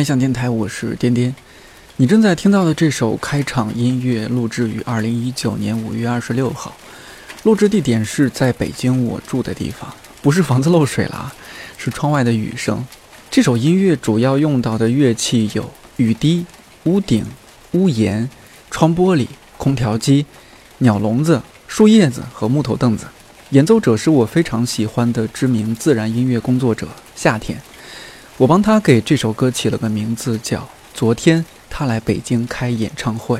[0.00, 1.34] 看理想电台，我是颠颠。
[1.96, 6.74] 你正在听到的这首开场音乐，录制于二零一九年五月二十六号，
[7.42, 11.30] 录制地点是在北京我住的地方，不是房子漏水了，
[11.76, 12.82] 是窗外的雨声。
[13.30, 16.46] 这首音乐主要用到的乐器有雨滴、
[16.84, 17.22] 屋顶、
[17.72, 18.30] 屋檐、
[18.70, 19.26] 窗玻璃、
[19.58, 20.24] 空调机、
[20.78, 23.04] 鸟笼子、树叶子和木头凳子。
[23.50, 27.60] 演奏者是我非常喜欢的知名自然音乐工作者夏天。
[28.40, 30.60] 我帮他给这首歌起了个名字，叫
[30.94, 33.36] 《昨天他来北京开演唱会》。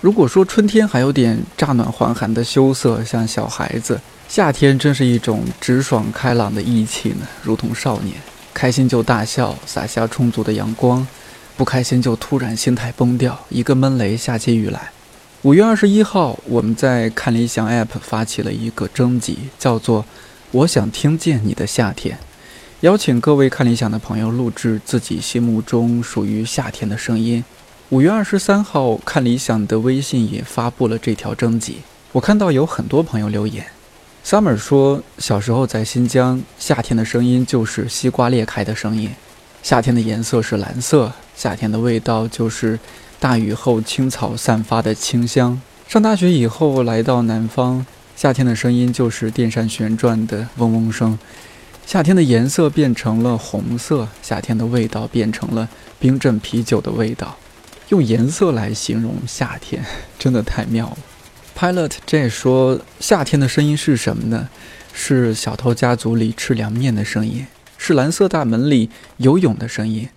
[0.00, 3.96] 如果说春天还有点乍暖还寒的羞涩，像小孩子；
[4.28, 8.14] 夏天真是一种直爽开朗的义气呢，如同少年。
[8.54, 11.04] 开心就大笑，洒下充足的阳光；
[11.56, 14.92] 不开心就突然心态崩掉，一个闷雷下起雨来。
[15.42, 20.04] 五月二十一号，我们在看理想 App 发起了一个征集，叫做
[20.50, 22.18] “我想听见你的夏天”，
[22.80, 27.44] 邀请各位看理想的朋友录制自己心目中属于夏天的声音。
[27.90, 31.76] 五月二十三号，看理想的微信也发布了这条征集。
[32.12, 33.64] 我看到有很多朋友留言
[34.24, 39.10] ，Summer 说，小时候在新疆，夏天的声音就是西瓜裂开的声音，
[39.62, 42.80] 夏天的颜色是蓝色，夏天的味道就是。
[43.28, 45.60] 大雨后，青草散发的清香。
[45.88, 51.18] 上大学以后，来到南方，夏天的声音就是电扇旋转的嗡嗡声。
[51.84, 55.68] 夏天的颜色变成了红色，夏天的味道变成了
[55.98, 57.36] 冰镇啤酒的味道。
[57.88, 59.84] 用颜色来形容夏天，
[60.16, 60.98] 真的太妙了。
[61.58, 64.48] Pilot J 说：“夏天的声音是什么呢？
[64.92, 67.44] 是小偷家族里吃凉面的声音，
[67.76, 70.08] 是蓝色大门里游泳的声音。”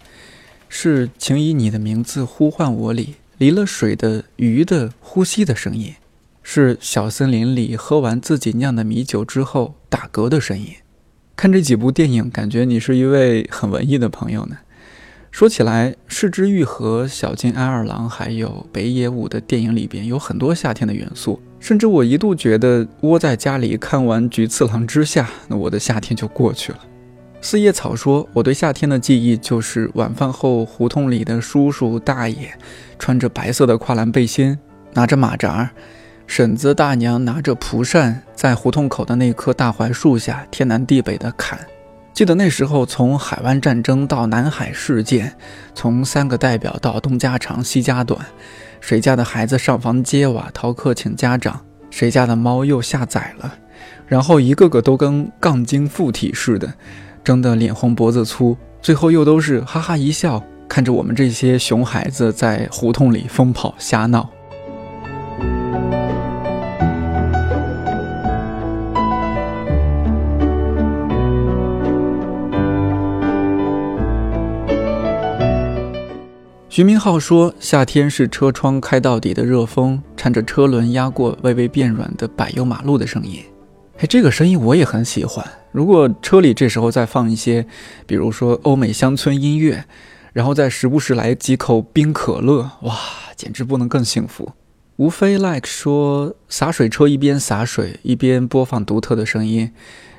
[0.69, 5.95] 是，请以你的名字呼唤我里离了水的鱼的呼吸的声音，
[6.43, 10.67] 是小森林里喝完自己酿的米酒之后打嗝的声音。
[11.35, 14.57] 看这几部电影，感觉你是一位很文艺的朋友呢。
[15.31, 26.79] 说起来，《失之愈合》、小津安二郎还有北野武的电影里边有很多夏天的元素，甚至我一度觉得窝在家里看完《菊次郎之下》，那我的夏天就过去了。
[27.41, 32.49] 四叶草说：“我对夏天的记忆就是晚饭后胡同里的叔叔大爷，
[32.99, 34.59] 穿着白色的跨栏背心，
[34.93, 35.69] 拿着马扎；
[36.27, 41.57] 婶子大娘拿着蒲扇，在胡同口的那棵大槐树下天南地北的砍。
[42.13, 45.33] 记得那时候，从海湾战争到南海事件，
[45.73, 48.19] 从三个代表到东家长西家短，
[48.81, 53.55] 谁家的孩子上房揭瓦逃课请家长，谁家的猫又下崽了，
[54.05, 56.73] 然后一个个都跟杠精附体似的。”
[57.23, 64.29] 争得脸红脖子粗，最后又都是哈哈一笑，看着我们这些熊孩子在胡同里疯跑瞎闹。
[76.71, 83.43] 徐明浩说：“夏天是车窗开到底的热风，缠着车轮压过微微变软的柏油马路的声音。”
[83.99, 85.45] 哎，这个声音我也很喜欢。
[85.71, 87.65] 如果车里这时候再放一些，
[88.05, 89.85] 比如说欧美乡村音乐，
[90.33, 92.95] 然后再时不时来几口冰可乐，哇，
[93.35, 94.53] 简直不能更幸福。
[94.97, 99.71] 无非 like 说，洒水车一边洒水一边播放独特的声音，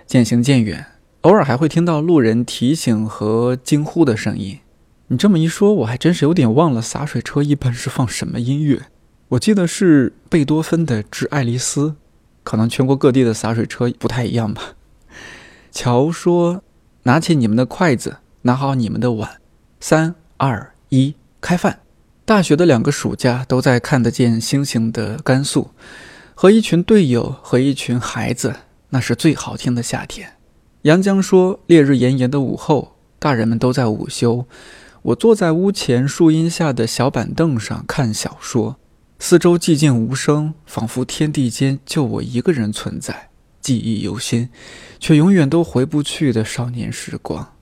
[0.06, 0.86] 渐行渐远，
[1.22, 4.58] 偶尔还会听到路人提醒和惊呼的声音。
[5.08, 8.82] 你这么一说，我还真是有点忘了洒水车一般是放什么音乐。
[9.30, 11.88] 我记得是贝多芬的《致爱丽丝》。
[12.42, 14.62] 可能全国各地的洒水车不太一样吧。
[15.72, 16.62] 乔说
[17.04, 19.40] ：“拿起你们的筷子，拿好你们的碗，
[19.80, 21.80] 三二一，开饭。”
[22.24, 25.70] 大学的两个暑假都在看得见星星的甘肃，
[26.34, 28.54] 和一群队友和一群孩子，
[28.90, 30.34] 那是最好听的夏天。
[30.82, 34.46] 杨江说：“烈日炎炎的午后，大人们都在午休，
[35.02, 38.76] 我坐在屋前树荫下的小板凳上看小说。”
[39.18, 43.29] 四周寂静无声，仿佛天地间就我一个人存在。
[43.60, 44.48] 记忆犹新，
[44.98, 47.54] 却永远都回不去的少年时光。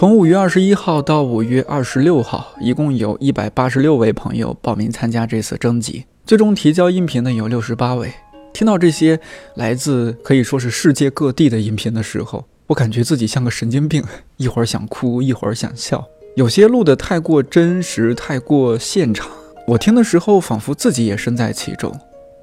[0.00, 8.10] 从五月二十一号到五月二十六号，一共有一百八十六位朋友报名参加这次征集，最终提交音频的有六十八位。
[8.54, 9.20] 听到这些
[9.56, 14.02] 来自可以说是世界各地的音频的时候，我感觉自己像个神经病，
[14.38, 16.02] 一会儿想哭，一会儿想笑。
[16.34, 19.28] 有些录的太过真实，太过现场，
[19.66, 21.94] 我听的时候仿佛自己也身在其中。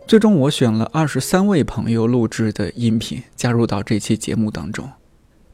[0.06, 4.88] 最终我选了二十三位朋友录制的音频加入到这期节目当中。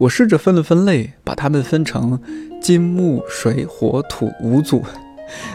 [0.04, 2.20] 我试着分了分类，把它们分成
[2.62, 4.84] 金木水火土五组。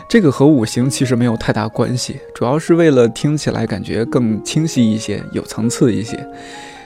[0.09, 6.19] 这个和五行其实没有太大关系，主要是为了听起来感觉更清晰一些、有层次一些。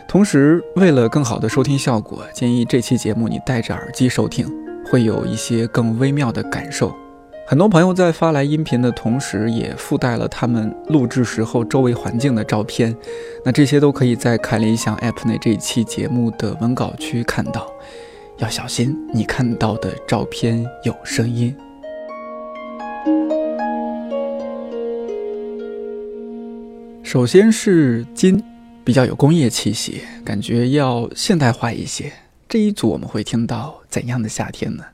[0.09, 4.45] 同时，为了更好的收听效果，建议这期节目你戴着耳机收听，
[4.91, 6.93] 会有一些更微妙的感受。
[7.45, 12.97] 很多朋友在发来音频的同时，也附带了他们录制时候周围环境的照片，
[13.45, 17.71] 那这些都可以在凯联想 App 内这一期节目的文稿区看到。
[18.39, 21.55] 要小心，你看到的照片有声音。
[27.03, 28.43] 首先是金，
[28.83, 32.13] 比较有工业气息，感觉要现代化一些。
[32.49, 34.85] 这一组我们会听到怎样的夏天呢？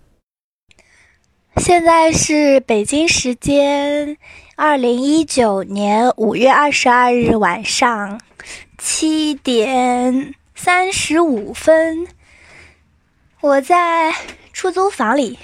[1.58, 4.16] 现在是北京时间
[4.54, 8.20] 二零一九年五月二十二日晚上
[8.78, 12.06] 七点三十五分，
[13.40, 14.14] 我在
[14.52, 15.38] 出租房里，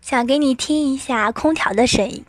[0.00, 2.24] 想给你听一下空调的声音。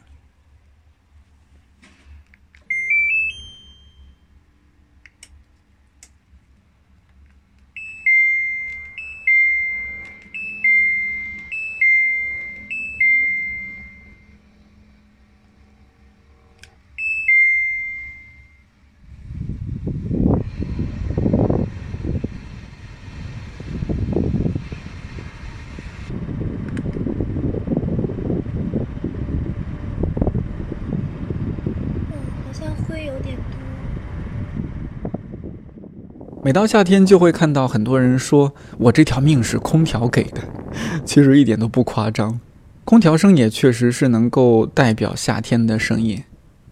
[36.51, 40.41] 每到夏天，就会看到很多人说：“我这条命是空调给的。
[41.05, 42.41] ”其实一点都不夸张，
[42.83, 46.21] 空调声也确实是能够代表夏天的声音。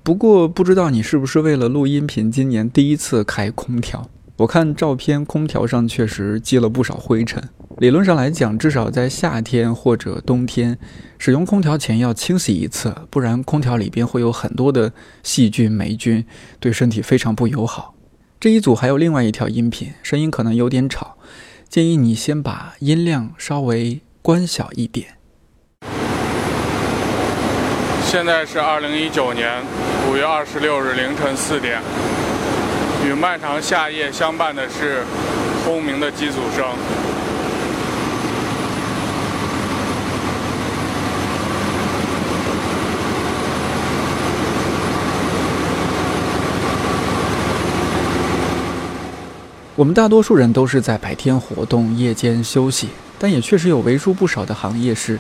[0.04, 4.10] 不过，不知道你是不是为了录音频，今年第一次开空调？
[4.40, 7.42] 我看照片，空调上确实积了不少灰尘。
[7.78, 10.78] 理论上来讲，至少在夏天或者冬天，
[11.18, 14.92] 使用空调前要清洗一次，不然空调里边会有很多的
[15.24, 16.26] 细菌、霉菌，
[16.60, 17.96] 对身体非常不友好。
[18.42, 21.18] 这一组还有另外一条音频，声音可能有点吵，
[21.68, 25.18] 建议你先把音量稍微关小一点。
[28.06, 29.62] 现在是二零一九年
[30.10, 31.82] 五月二十六日凌晨四点，
[33.06, 35.04] 与漫长夏夜相伴的是
[35.66, 36.66] 轰鸣的机组声。
[49.80, 55.18] 我们大多数人都是在白天活动，夜间休息，但也确实有为数不少的行业是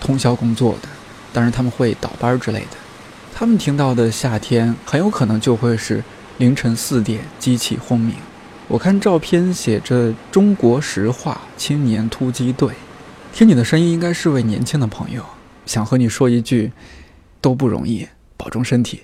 [0.00, 0.88] 通宵工作的，
[1.32, 2.76] 当然他们会倒班之类的。
[3.32, 6.02] 他们听到的夏天很有可能就会是
[6.38, 8.16] 凌晨四点机器轰鸣。
[8.66, 12.72] 我看照片写着“中国石化青年突击队”，
[13.32, 15.24] 听你的声音应该是位年轻的朋友，
[15.66, 16.72] 想和你说一句：
[17.40, 19.02] 都不容易，保重身体。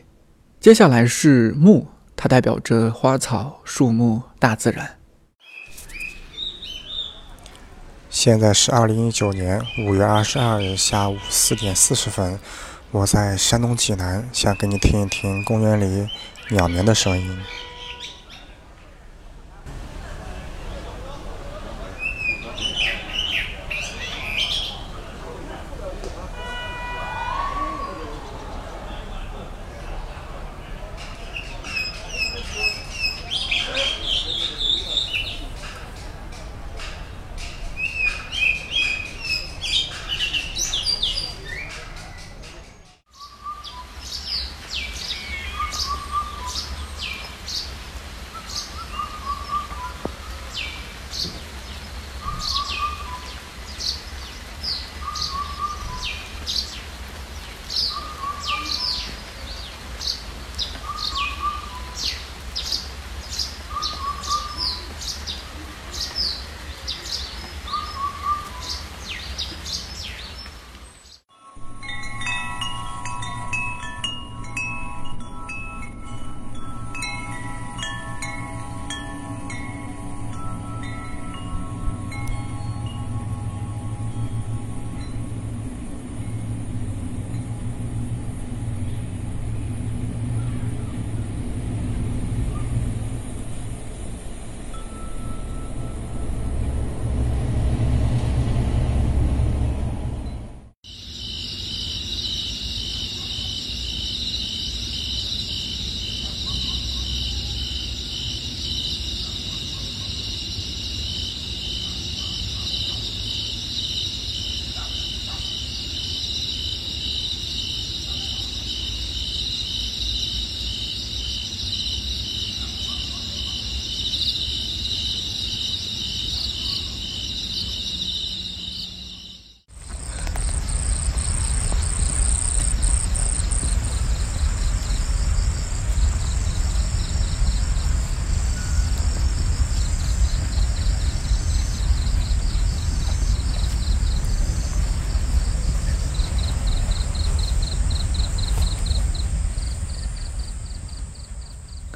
[0.59, 4.95] 接下来是木，它代表着花草树木、大自然。
[8.19, 12.41] 现在是二零一九年五月二十二日下午四点四十分，
[12.91, 16.09] 我在山东济南，想给你听一听公园里
[16.49, 17.39] 鸟鸣的声音。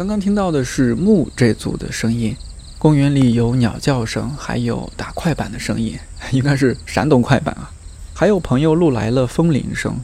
[0.00, 2.34] 刚刚听到的是木这组的声音，
[2.78, 5.98] 公园里有鸟叫声，还有打快板的声音，
[6.32, 7.70] 应该是山东快板啊。
[8.14, 9.94] 还有朋友录来了风铃声，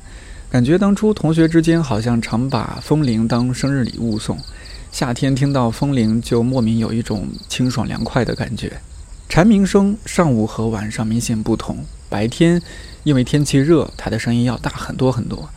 [0.50, 4.37] 感觉当初同学之间好像常把风铃当生日礼物送。
[4.93, 8.79] 夏天听到风铃就莫名有一种清爽凉快的感觉。
[9.31, 11.79] 蝉鸣声上午和晚上明显不同，
[12.11, 12.61] 白天
[13.03, 15.49] 因为天气热，它的声音要大很多很多，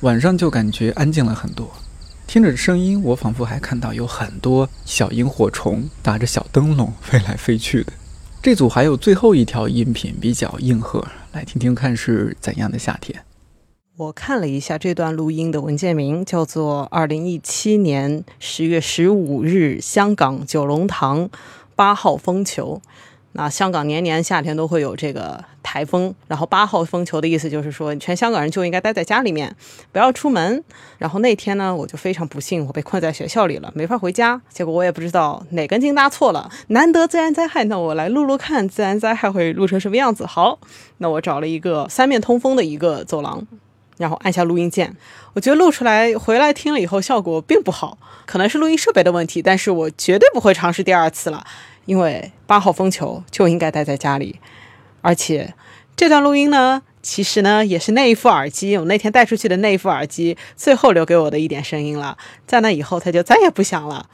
[0.00, 1.72] 晚上就感觉安静了很多。
[2.26, 7.92] 听着声音，我仿佛还看到有很多小萤火虫打着小灯笼飞来飞去的。
[8.42, 13.24] 这组还有最后一条音频比较硬核，来听听看是怎样的夏天。
[13.96, 21.30] 我看了一下这段录音的文件名，叫做《二零一七年十月十五日香港九龙塘
[21.76, 22.82] 八号风球》。
[23.38, 29.54] 那香港年年夏天都会有这个台风，然后八号风球的意思就是说，全香港人就应该待在家里面，
[29.92, 30.64] 不要出门。
[30.96, 34.40] 然后那天呢，我就非常不幸，我被困在学校里了，没法回家。
[34.48, 40.24] 结果我也不知道哪根筋搭错了，难得自然灾害，那我来录录看，自然灾害会录成什么样子。
[40.24, 40.58] 好，
[40.96, 43.46] 那我找了一个三面通风的一个走廊，
[43.98, 44.96] 然后按下录音键。
[45.34, 51.44] 我觉得录出来回来听了以后效果并不好，可能是录音设备的问题，但是我绝对不会尝试第二次了。
[51.86, 54.38] 因为八号风球就应该待在家里，
[55.00, 55.54] 而且
[55.96, 64.10] 这段录音呢，其实呢也是那一副耳机，我那天带出去的那一副耳机，最后留给我的一点声音了，在那以后他就再也不响了。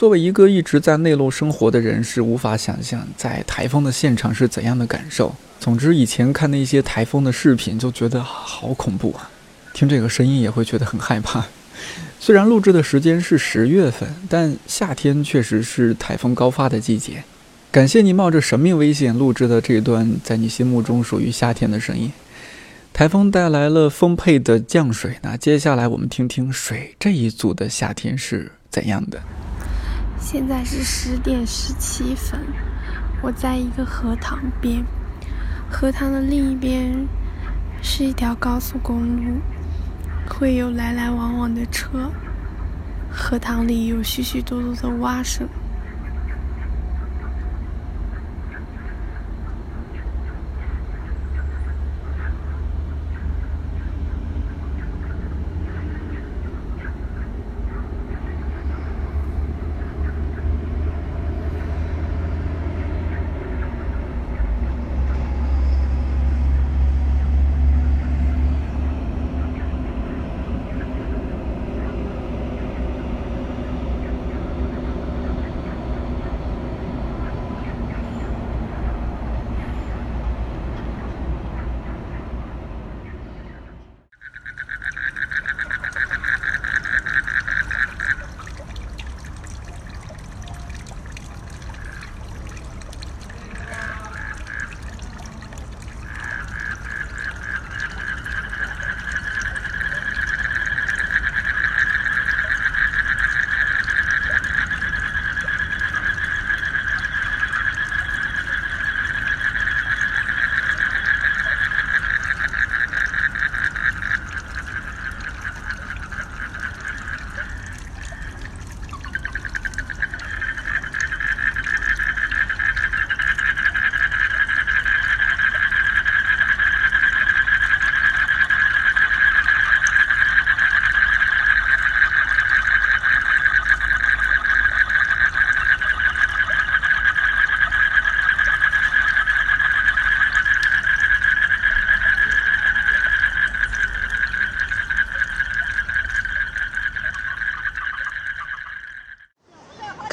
[0.00, 5.34] 作为一个一直在内陆生活的人，是无法想象在台风的现场是怎样的感受。
[5.58, 9.30] 总之，以前看那些台风的视频就觉得好恐怖啊，
[9.74, 11.44] 听这个声音也会觉得很害怕。
[12.18, 17.22] 虽然录制的时间是十月份，但夏天确实是台风高发的季节。
[17.70, 22.10] 感谢你冒着生命危险录制的这段在你心目中属于夏天的声音。
[22.94, 29.20] 台风带来了丰沛的降水，那接下来我们听听水这一组的夏天是怎样的。
[30.20, 32.38] 现在是十点十七分，
[33.22, 34.84] 我在一个荷塘边，
[35.68, 37.08] 荷塘的另一边
[37.82, 39.40] 是一条高速公路，
[40.28, 42.12] 会有来来往往的车，
[43.10, 45.48] 荷塘里有许许多多的蛙声。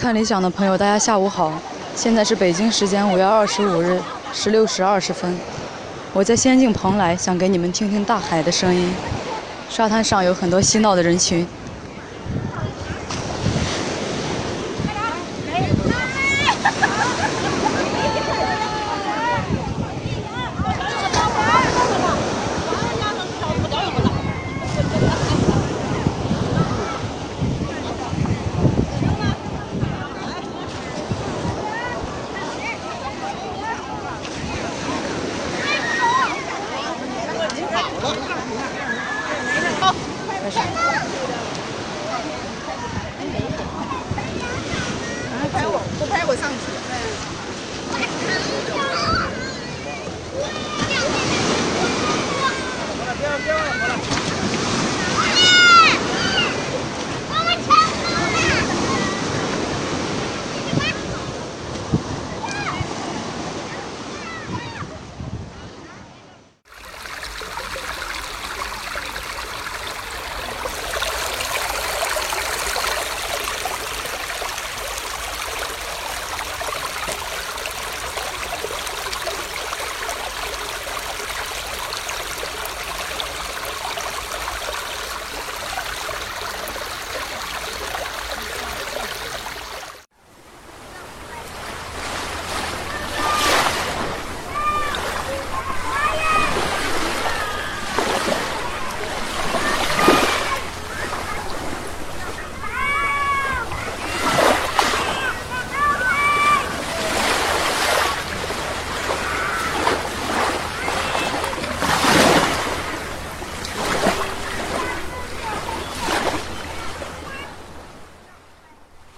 [0.08, 1.52] 看理想的朋友，大家下午好。
[1.94, 5.38] 现在是北京时间五月二十五日十六时二十分，
[6.14, 8.96] 我在仙境蓬莱，想给你们听听大海的声音。
[9.70, 11.46] 沙滩上有很多嬉闹的人群。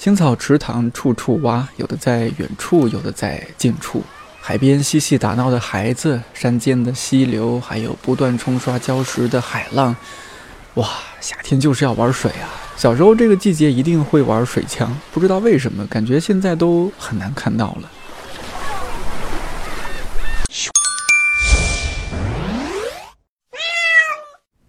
[0.10, 4.02] 青草池塘处处蛙，有的在远处，有的在近处。
[4.42, 9.96] 海边嬉戏打闹的孩子，山间的溪流，还有不断冲刷礁石的海浪。
[10.74, 10.90] 哇，
[11.22, 12.50] 夏天就是要玩水啊！
[12.76, 17.92] 小时候这个季节一定会玩水枪，不知道为什么，感觉现在都很难看到了。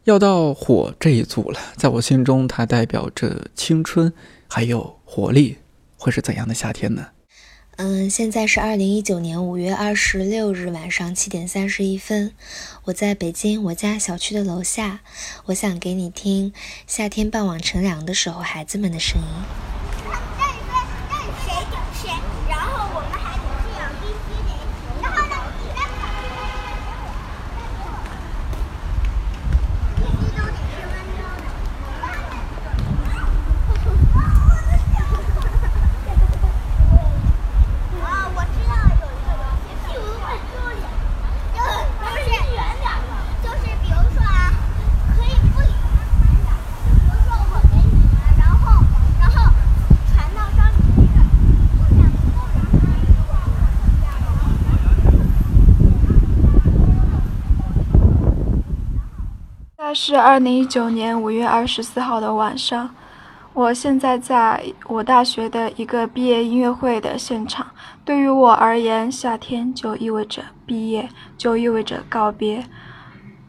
[0.05, 4.13] 要到火这一组了，在我心中，它代表着青春，
[4.51, 5.57] 还有活力。
[5.97, 7.09] 会是怎样的夏天呢？
[7.77, 12.33] 嗯，现在是二零一九年五月二十六日晚上七点三十一分，
[12.85, 15.01] 我在北京我家小区的楼下，
[15.47, 16.55] 我想给你听
[16.87, 19.70] 夏天傍晚乘凉的时候孩子们的声音。
[59.93, 62.95] 是二零一九年五月二十四号的晚上，
[63.53, 67.67] 我现在在我大学的一个毕业音乐会的现场。
[68.05, 72.65] 对于我而言，夏天就意味着毕业，就意味着告别。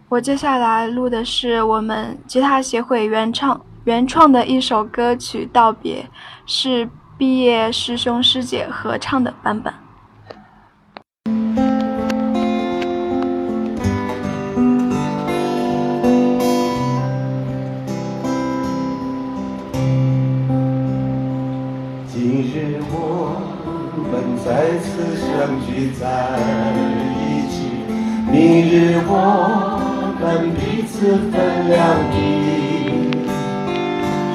[0.10, 6.04] 我接下来录的是我们吉他协会原唱原创的一首歌曲《道别》，
[6.46, 9.74] 是毕业师兄师姐合唱的版本。
[26.00, 26.04] 在
[27.18, 27.54] 一起，
[28.32, 28.36] 明
[28.70, 28.74] 日
[29.08, 29.10] 我
[30.20, 30.24] 们
[30.56, 30.94] 彼此
[31.32, 31.34] 分
[31.70, 31.80] 两
[32.12, 32.16] 地。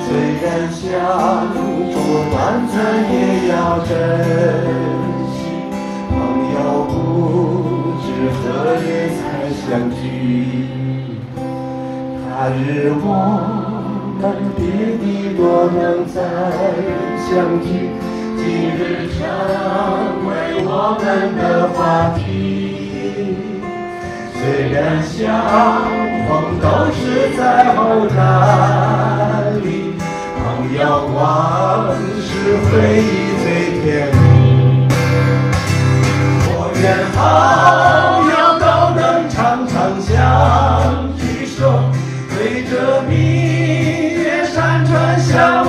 [0.06, 0.08] 虽
[0.42, 0.82] 然相
[1.92, 1.94] 处
[2.30, 2.34] 短
[2.68, 2.74] 暂，
[3.12, 3.14] 也
[3.48, 3.90] 要珍
[5.34, 5.36] 惜。
[6.08, 6.14] 朋
[6.54, 6.56] 友
[6.88, 6.92] 不
[8.02, 8.06] 知
[8.36, 8.42] 何
[8.80, 8.84] 日
[9.16, 9.20] 才
[9.62, 10.00] 相聚。
[12.28, 12.60] 他日
[13.02, 13.04] 我
[14.20, 14.22] 们
[14.56, 14.60] 别
[14.98, 15.04] 地
[15.36, 15.74] 若能
[16.06, 16.16] 再
[17.26, 17.26] 相
[17.60, 17.66] 聚。
[18.36, 18.44] 今
[18.76, 19.18] 日成
[20.28, 20.30] 为
[20.64, 20.70] 我
[21.00, 21.04] 们
[21.36, 21.40] 的
[21.72, 22.20] 话题，
[24.34, 25.16] 虽然相
[26.28, 27.00] 逢都是
[27.36, 27.40] 在
[27.74, 28.16] 后站
[29.64, 29.66] 里，
[30.36, 30.40] 朋
[30.76, 30.80] 友
[31.14, 31.16] 往
[32.20, 32.28] 事
[32.66, 32.70] 回
[33.00, 33.04] 忆
[33.42, 33.44] 最
[33.82, 34.14] 甜蜜。
[36.48, 36.84] 我愿
[37.16, 37.18] 好
[38.28, 40.14] 友都能常常相
[41.16, 41.56] 聚，说
[42.30, 42.72] 对着
[43.08, 43.16] 明
[44.14, 45.65] 月山川相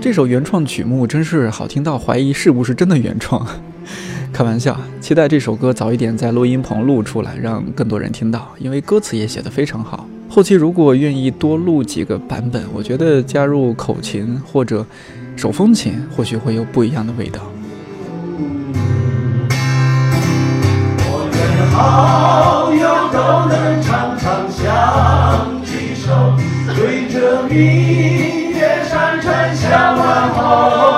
[0.00, 3.46] 这首原创曲目真是好听到怀疑是不是真的原创。
[4.32, 10.08] 开玩笑，期待这首歌早一点在录音棚录出来，让更多人听到，因为歌词也写得非常好。
[10.28, 14.84] 后期如果愿意多录几个版本，我觉得加入口琴或者
[15.36, 17.40] 手风琴，或许会有不一样的味道。
[21.04, 22.72] 我愿好
[27.50, 30.97] 明月山川相问候，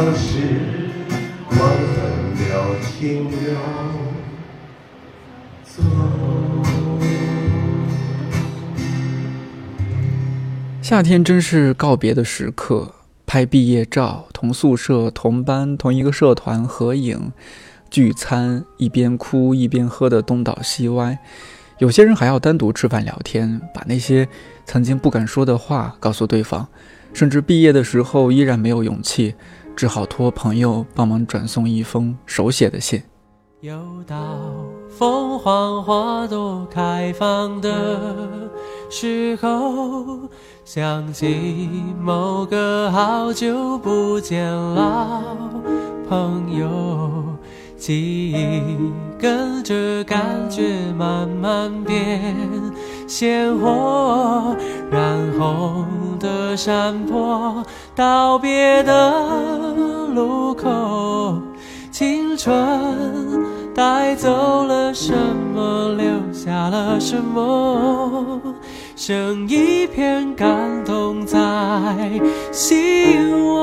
[0.00, 0.38] 不让时
[1.50, 3.54] 光分秒经流
[5.62, 5.82] 走。
[10.80, 12.94] 夏天真是告别的时刻，
[13.26, 17.30] 拍毕业照，同宿舍、同班、同一个社团合影、
[17.90, 21.18] 聚餐，一边哭一边喝的东倒西歪。
[21.76, 24.26] 有些人还要单独吃饭聊天，把那些
[24.64, 26.66] 曾经不敢说的话告诉对方，
[27.12, 29.34] 甚至毕业的时候依然没有勇气，
[29.74, 33.02] 只好托朋友帮忙转送一封手写的信。
[33.60, 33.72] 又
[34.06, 34.16] 到
[34.88, 38.48] 凤凰花朵开放的
[38.90, 40.28] 时候，
[40.64, 41.68] 想起
[42.00, 45.22] 某个好久不见老
[46.08, 47.22] 朋友，
[47.76, 48.62] 记忆
[49.18, 52.34] 跟着感觉慢慢变
[53.10, 54.56] 鲜活，
[54.88, 55.84] 染红
[56.20, 57.60] 的山坡，
[57.92, 59.12] 道别的
[60.14, 61.36] 路口。
[61.90, 62.54] 青春
[63.74, 65.12] 带走了什
[65.52, 68.40] 么，留下了什么？
[68.94, 71.36] 剩一片感动在
[72.52, 73.58] 心窝。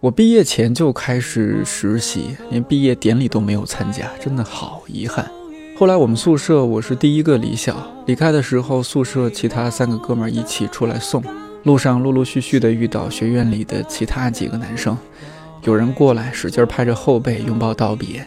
[0.00, 5.28] 我毕业前就开始实习，连毕业典礼都没有参加，真的好遗憾。
[5.76, 7.74] 后来我们宿舍我是第一个离校，
[8.06, 11.20] 离开的时候，宿舍其他三个哥们儿一起出来送。
[11.64, 14.96] 路上陆陆续续的遇到学院里的其他几个男生，
[15.64, 18.24] 有人过来使劲拍着后背拥抱道别，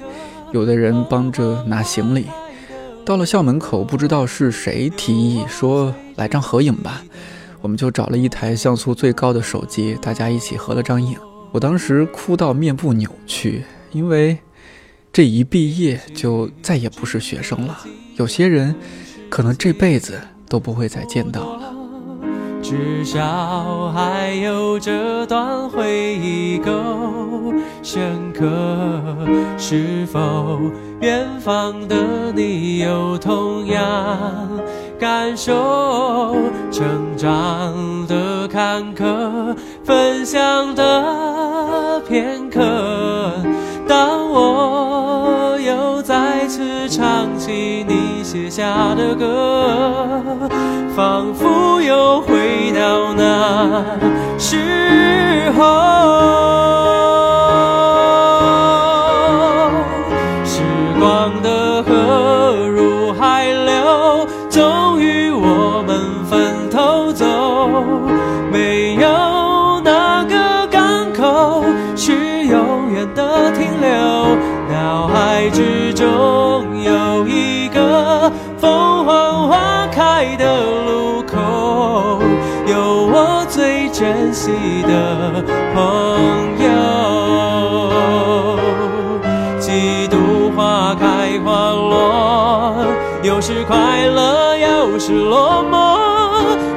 [0.52, 2.26] 有的人帮着拿行李。
[3.06, 7.02] 到了校门口，不知道是谁提议说来张合影吧，
[7.62, 11.16] 我们就找了一台像素最高的手机，大家一起合了张影。
[11.52, 14.38] 我当时哭到面部扭曲，因为
[15.12, 17.80] 这一毕业就再也不是学生了，
[18.16, 18.74] 有些人
[19.30, 21.74] 可能这辈子都不会再见到了。
[22.64, 26.72] 至少还有这段回忆够
[27.84, 28.48] 深刻。
[29.58, 30.60] 是否
[31.02, 34.50] 远方的你有同样
[35.00, 36.36] 感受？
[36.72, 42.62] 成长的坎坷，分享的片刻。
[43.88, 50.50] 当我又再次唱起你写下的歌，
[50.96, 53.84] 仿佛又回到那
[54.38, 57.11] 时候。
[84.32, 85.84] 珍惜的朋
[86.64, 86.70] 友。
[89.60, 92.86] 几度花开花落，
[93.24, 96.00] 有时快乐，有时落寞，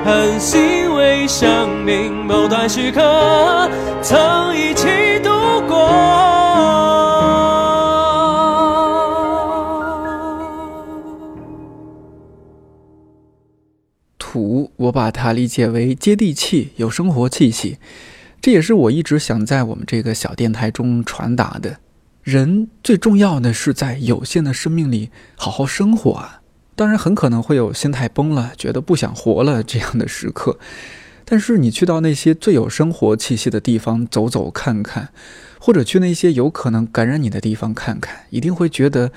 [0.05, 3.71] 很欣慰生命某段时刻
[4.03, 5.14] 曾一起
[14.85, 17.79] 我把它理解为接地气、有生活气息，
[18.41, 21.79] 这也是我一直想在我们这个小电台中传达的。
[22.23, 26.41] 人最重要的是在有限的生命里好好生活啊！
[26.75, 30.59] 当然，很可能会有心态崩了、觉得不想活了这样的时刻，
[31.25, 35.11] 但是你去到那些最有生活气息的地方走走看看，
[35.59, 39.13] 或者去那些有可能感染你的地方看看，一定会觉得，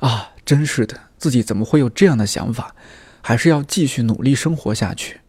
[0.00, 2.74] 啊，真是的，自己怎么会有这样的想法？
[3.28, 5.20] 还是要继续努力生活下去。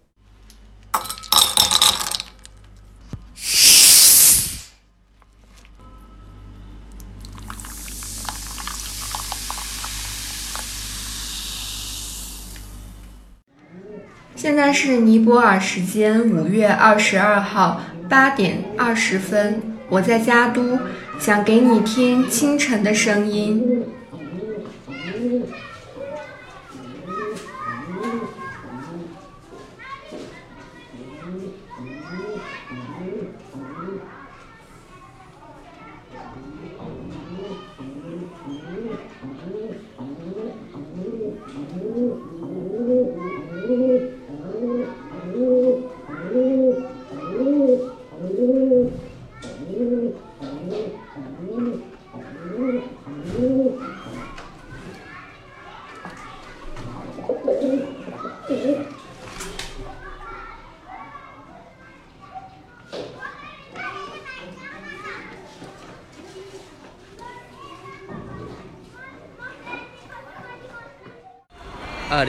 [14.33, 20.79] 现在是尼泊尔时间五月二十二号八点二十分，我在加都，
[21.19, 23.83] 想给你听清晨的声音。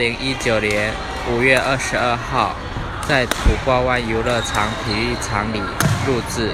[0.01, 0.91] 零一九年
[1.31, 2.55] 五月二十二号，
[3.07, 5.59] 在土瓜湾游乐场体育场里
[6.07, 6.49] 录制。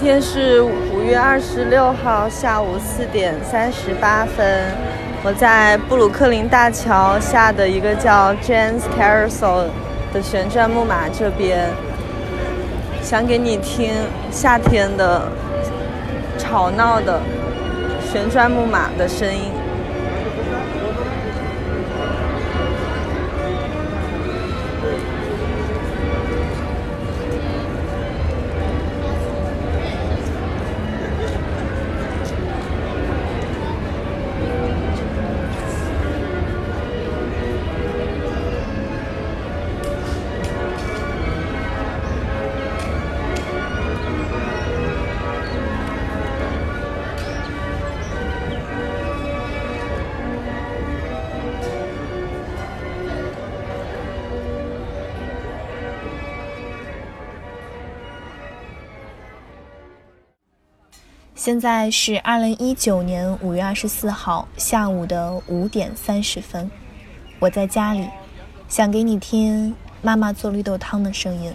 [0.00, 4.46] 今天是五月二十六号下午四点三十八分，
[5.24, 9.64] 我在布鲁克林大桥下的一个叫 Jane's Carousel
[10.12, 11.68] 的旋转木马这边，
[13.02, 13.92] 想给你听
[14.30, 15.22] 夏天的
[16.38, 17.20] 吵闹的
[18.08, 19.50] 旋转木马的声音。
[61.38, 66.68] 现在是二零一九年五月二十四号下午的五点三十分，
[67.38, 68.08] 我在家里，
[68.68, 69.72] 想给你听
[70.02, 71.54] 妈妈做绿豆汤的声音。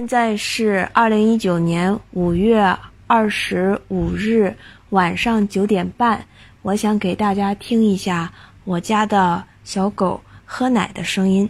[0.00, 2.74] 现在是二零一九年五月
[3.06, 4.56] 二十五日
[4.88, 6.24] 晚上九点半，
[6.62, 8.32] 我想给大家听一下
[8.64, 11.46] 我家的小狗喝奶的声音。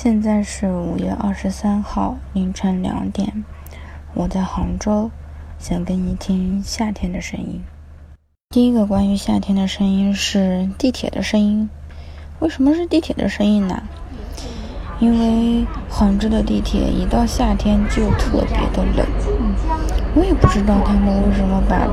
[0.00, 3.44] 现在是五月二十三号凌晨两点，
[4.14, 5.10] 我在杭州，
[5.58, 7.60] 想给你听夏天的声音。
[8.48, 11.68] 第一个关于夏天的声音是地铁的声音。
[12.38, 13.82] 为什么是地铁的声音呢？
[15.00, 19.04] 因为杭州的地铁一到夏天就特别的冷。
[20.14, 21.88] 我也不知道他们为什么把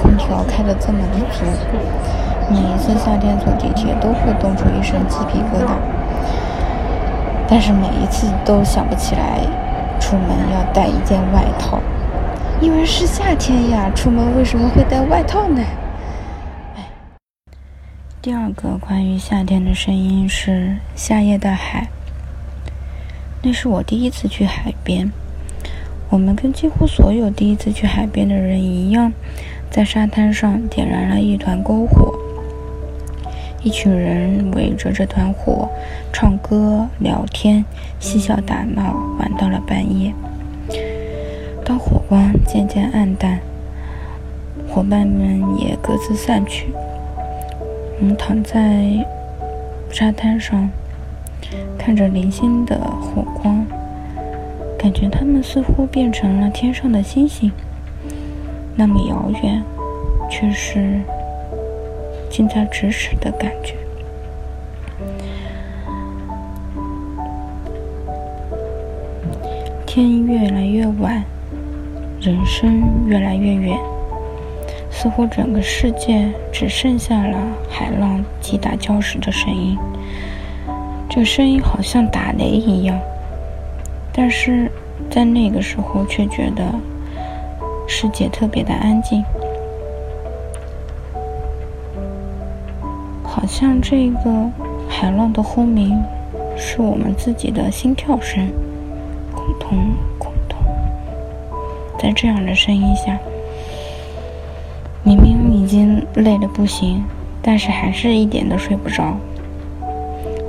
[0.00, 1.44] 空调开的这么的足。
[2.48, 5.76] 每一次夏天坐地铁都会冻出一身鸡皮疙瘩。
[7.48, 9.40] 但是每一次都想不起来
[9.98, 11.80] 出门要带一件外套，
[12.60, 15.64] 因为是夏天呀，出门为什么会带外套呢？
[16.76, 16.84] 哎，
[18.20, 21.88] 第二个关于夏天的声音是夏夜的海，
[23.42, 25.10] 那是我第一次去海边。
[26.10, 29.12] 我们跟几乎所有第一次去海边的人一样，
[29.70, 32.17] 在沙滩上点燃了一团篝火。
[33.68, 35.68] 一群人围着这团火，
[36.10, 37.62] 唱歌、聊天、
[38.00, 40.10] 嬉笑打闹，玩到了半夜。
[41.66, 43.38] 当火光渐渐暗淡，
[44.70, 46.68] 伙伴们也各自散去。
[48.00, 49.04] 我们躺在
[49.90, 50.70] 沙滩上，
[51.76, 53.66] 看着零星的火光，
[54.78, 57.52] 感觉它们似乎变成了天上的星星，
[58.74, 59.62] 那么遥远，
[60.30, 60.98] 却是。
[62.30, 63.74] 近在咫尺的感觉。
[69.86, 71.24] 天越来越晚，
[72.20, 73.76] 人生越来越远，
[74.90, 77.36] 似乎整个世界只剩下了
[77.68, 79.76] 海浪击打礁石的声音。
[81.08, 82.96] 这声音好像打雷一样，
[84.12, 84.70] 但是
[85.10, 86.62] 在那个时候却觉得
[87.88, 89.24] 世界特别的安静。
[93.58, 94.48] 像这个
[94.88, 96.00] 海浪的轰鸣，
[96.56, 98.48] 是我们自己的心跳声，
[99.34, 99.76] 空通
[100.16, 100.60] 空通。
[101.98, 103.18] 在这样的声音下，
[105.02, 107.02] 明明已经累得不行，
[107.42, 109.16] 但是还是一点都睡不着。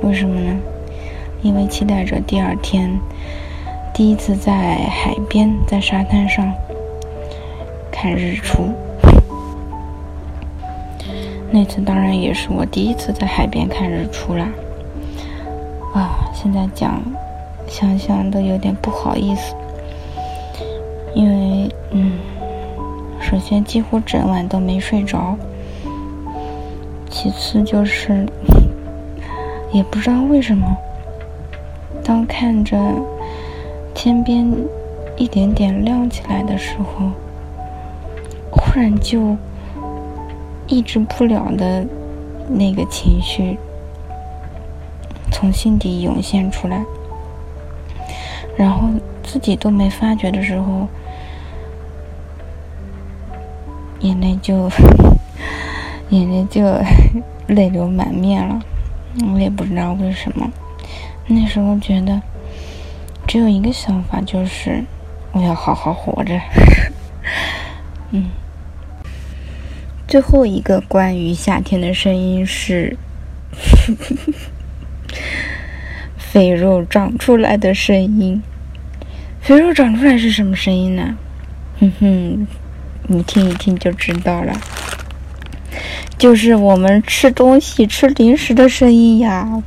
[0.04, 0.56] 为什么呢？
[1.42, 2.96] 因为期待着第二天，
[3.92, 4.52] 第一次在
[4.88, 6.48] 海边，在沙滩上
[7.90, 8.68] 看日出。
[11.52, 14.48] 那次当然也是我第一次在海边看日出啦。
[15.92, 17.02] 啊，现在讲，
[17.66, 19.54] 想想都有点不好意思，
[21.12, 22.12] 因为，嗯，
[23.20, 25.36] 首先几乎整晚都没睡着，
[27.10, 28.24] 其次就是，
[29.72, 30.76] 也不知道为什么，
[32.04, 32.78] 当看着
[33.92, 34.48] 天边
[35.16, 37.10] 一点点亮起来的时候，
[38.52, 39.36] 忽然就。
[40.70, 41.84] 抑制不了的
[42.48, 43.58] 那个情绪
[45.32, 46.84] 从心底涌现出来，
[48.56, 48.88] 然后
[49.24, 50.86] 自己都没发觉的时候，
[53.98, 54.70] 眼泪就
[56.10, 56.62] 眼泪就
[57.48, 58.60] 泪流满面了。
[59.34, 60.48] 我也不知道为什么，
[61.26, 62.22] 那时候觉得
[63.26, 64.84] 只有一个想法，就是
[65.32, 66.40] 我要好好活着。
[68.12, 68.30] 嗯。
[70.10, 72.96] 最后一个关于夏天的声音是
[76.18, 78.42] 肥肉长出来的声音。
[79.40, 81.16] 肥肉长出来是什么声音呢？
[81.78, 82.48] 哼哼，
[83.06, 84.52] 你听一听就知道了。
[86.18, 89.62] 就是我们吃东西、吃零食的声音呀。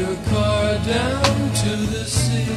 [0.00, 2.48] Car down to the sea。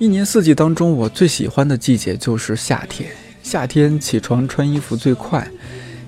[0.00, 3.10] 一年四季当中，我最喜欢的季节就是夏天。
[3.42, 5.46] 夏天起床穿衣服最快，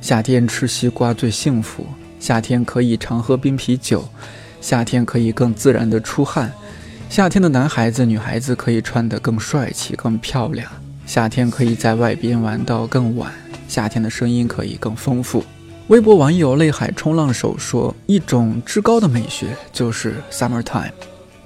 [0.00, 1.84] 夏天吃西瓜最幸福，
[2.20, 4.08] 夏天可以常喝冰啤酒。
[4.60, 6.52] 夏天可以更自然的出汗，
[7.08, 10.70] 夏天的男孩子、女孩子可以穿得更帅气、更漂亮，
[11.06, 13.32] 夏天可以在外边玩到更晚，
[13.66, 15.44] 夏天的声音可以更丰富。
[15.88, 20.92] 微博网友泪海冲浪手说：“一种至高的美学就是 summertime。”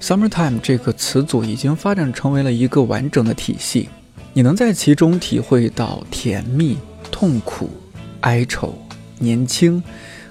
[0.02, 3.88] Summertime 这个词组已经发展成为了一个完整的体系，
[4.34, 6.76] 你能在其中体会到甜蜜、
[7.10, 7.70] 痛苦、
[8.20, 8.78] 哀愁、
[9.18, 9.82] 年轻、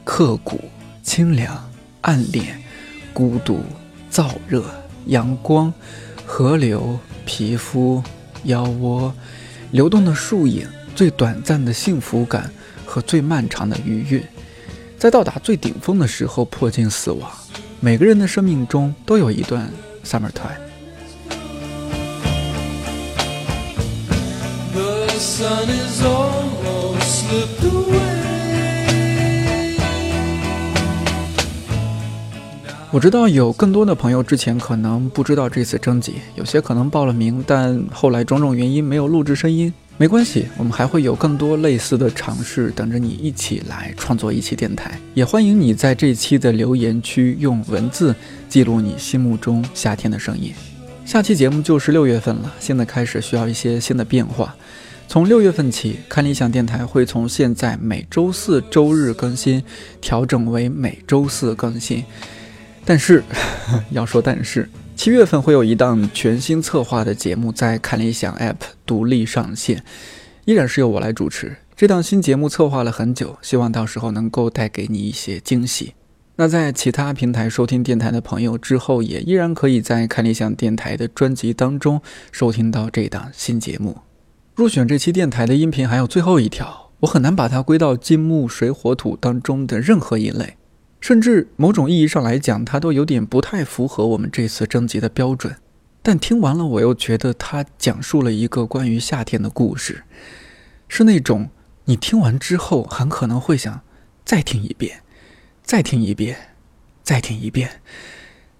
[0.03, 0.61] 刻骨、
[1.01, 1.71] 清凉、
[2.01, 2.61] 暗恋、
[3.13, 3.61] 孤独、
[4.11, 4.65] 燥热、
[5.05, 5.71] 阳光、
[6.25, 8.01] 河流、皮肤、
[8.45, 9.13] 腰窝、
[9.71, 12.51] 流动的树影、最短暂的幸福感
[12.85, 14.23] 和最漫长的余韵，
[14.97, 17.31] 在到达最顶峰的时候迫近死亡。
[17.79, 19.69] 每个人的生命中都有一段
[20.03, 20.59] summer time。
[24.73, 27.62] The sun is almost
[32.93, 39.73] 我知道有更多的朋友之前可能不知道这次征集，有些可能报了名，但后来种种原因没有录制声音。
[39.97, 44.91] 没关系，我们还会有更多类似的尝试等着你一起来创作一期电台。
[45.15, 48.13] 也欢迎你在这期的留言区用文字
[48.47, 50.53] 记录你心目中夏天的声音。
[51.03, 54.55] 下期节目就是六月份了，现在开始需要一些新的变化。
[55.07, 59.63] 从六月份起，看理想电台会从现在每周四周日更新
[59.99, 62.03] 调整为每周四更新。
[62.85, 63.23] 但是，
[63.91, 64.69] 要说但是。
[64.95, 69.83] 七月份会有一档全新策划的节目在看理想 App 独立上线，
[70.45, 71.57] 依然是由我来主持。
[71.75, 75.95] 这档新节目策划了很久，希望到时候能够带给你一些惊喜。
[76.35, 81.99] 那在其他平台收听电台的朋友之后，也依然可以在看理想电台的专辑当中
[82.31, 83.97] 收听到这档新节目。
[84.55, 90.55] 入选这期电台的音频还有最后一条，我很难把它归到金木水火土当中的任何一类。
[91.03, 95.57] 甚至某种意义上来讲，它都有点不太符合我们这次征集的标准。
[96.01, 100.05] 但听完了，我又觉得它讲述了一个关于夏天的故事，
[100.87, 101.49] 是那种
[101.83, 103.81] 你听完之后很可能会想
[104.23, 105.01] 再听一遍，
[105.61, 106.37] 再听一遍，
[107.03, 107.81] 再听一遍，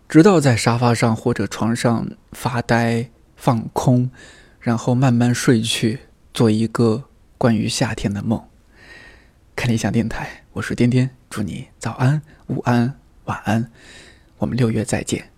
[0.10, 4.12] 直到在沙发上或者床上发呆放空，
[4.60, 6.00] 然后慢慢睡去，
[6.34, 7.06] 做一个
[7.38, 8.44] 关于夏天的梦。
[9.56, 13.72] 看理想电台，我是颠颠，祝你早安、午安、晚安，
[14.38, 15.33] 我们六月再见。